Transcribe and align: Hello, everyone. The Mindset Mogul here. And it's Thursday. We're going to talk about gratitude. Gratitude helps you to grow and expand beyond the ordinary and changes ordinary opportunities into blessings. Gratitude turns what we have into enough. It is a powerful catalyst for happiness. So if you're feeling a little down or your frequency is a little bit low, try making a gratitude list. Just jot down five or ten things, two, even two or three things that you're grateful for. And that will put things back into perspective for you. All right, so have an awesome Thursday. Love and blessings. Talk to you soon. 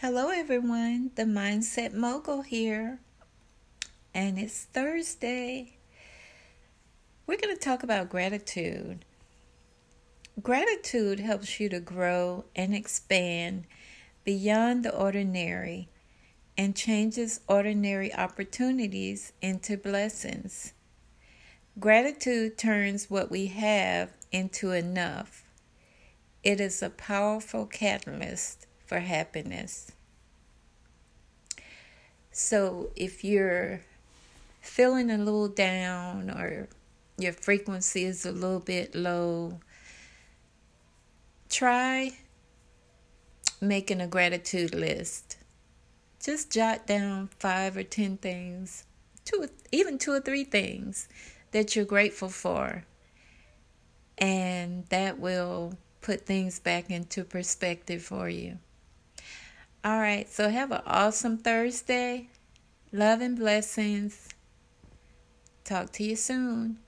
Hello, 0.00 0.28
everyone. 0.28 1.10
The 1.14 1.22
Mindset 1.22 1.94
Mogul 1.94 2.42
here. 2.42 3.00
And 4.12 4.38
it's 4.38 4.64
Thursday. 4.64 5.78
We're 7.26 7.38
going 7.38 7.56
to 7.56 7.58
talk 7.58 7.82
about 7.82 8.10
gratitude. 8.10 9.06
Gratitude 10.42 11.20
helps 11.20 11.58
you 11.58 11.70
to 11.70 11.80
grow 11.80 12.44
and 12.54 12.74
expand 12.74 13.64
beyond 14.22 14.84
the 14.84 14.94
ordinary 14.94 15.88
and 16.58 16.76
changes 16.76 17.40
ordinary 17.48 18.14
opportunities 18.14 19.32
into 19.40 19.78
blessings. 19.78 20.74
Gratitude 21.80 22.58
turns 22.58 23.08
what 23.08 23.30
we 23.30 23.46
have 23.46 24.10
into 24.30 24.72
enough. 24.72 25.46
It 26.44 26.60
is 26.60 26.82
a 26.82 26.90
powerful 26.90 27.64
catalyst 27.64 28.65
for 28.86 29.00
happiness. 29.00 29.92
So 32.32 32.90
if 32.96 33.24
you're 33.24 33.80
feeling 34.60 35.10
a 35.10 35.18
little 35.18 35.48
down 35.48 36.30
or 36.30 36.68
your 37.18 37.32
frequency 37.32 38.04
is 38.04 38.26
a 38.26 38.32
little 38.32 38.60
bit 38.60 38.94
low, 38.94 39.60
try 41.48 42.12
making 43.60 44.00
a 44.00 44.06
gratitude 44.06 44.74
list. 44.74 45.38
Just 46.22 46.52
jot 46.52 46.86
down 46.86 47.28
five 47.38 47.76
or 47.76 47.82
ten 47.82 48.16
things, 48.16 48.84
two, 49.24 49.48
even 49.72 49.98
two 49.98 50.12
or 50.12 50.20
three 50.20 50.44
things 50.44 51.08
that 51.52 51.74
you're 51.74 51.84
grateful 51.84 52.28
for. 52.28 52.84
And 54.18 54.84
that 54.86 55.18
will 55.18 55.74
put 56.00 56.26
things 56.26 56.58
back 56.58 56.90
into 56.90 57.24
perspective 57.24 58.02
for 58.02 58.28
you. 58.28 58.58
All 59.86 60.00
right, 60.00 60.28
so 60.28 60.48
have 60.48 60.72
an 60.72 60.82
awesome 60.84 61.38
Thursday. 61.38 62.28
Love 62.90 63.20
and 63.20 63.38
blessings. 63.38 64.28
Talk 65.62 65.92
to 65.92 66.02
you 66.02 66.16
soon. 66.16 66.78